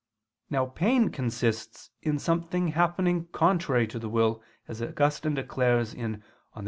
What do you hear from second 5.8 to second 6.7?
(De Civ.